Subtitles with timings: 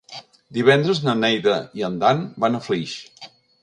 [0.57, 3.01] Divendres na Neida i en Dan van a Flix.